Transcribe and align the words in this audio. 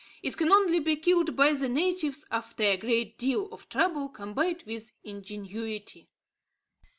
It 0.23 0.35
can 0.35 0.47
only 0.51 0.79
be 0.79 0.95
killed 0.95 1.35
by 1.35 1.53
the 1.53 1.69
natives 1.69 2.25
after 2.31 2.63
a 2.63 2.75
great 2.75 3.19
deal 3.19 3.45
of 3.51 3.69
trouble 3.69 4.09
combined 4.09 4.63
with 4.65 4.93
ingenuity. 5.03 6.09